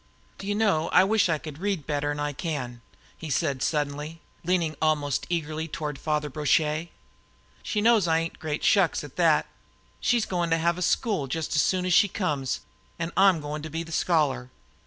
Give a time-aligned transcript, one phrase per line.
[0.39, 2.81] "Do you know, I wish I could read better 'n I can!"
[3.15, 6.89] he said suddenly, leaning almost eagerly toward Father Brochet.
[7.61, 9.45] "She knows I ain't great shucks at that.
[9.99, 12.61] She's goin' to have a school just as soon as she comes,
[12.97, 14.49] an' I'm goin' to be the scholar.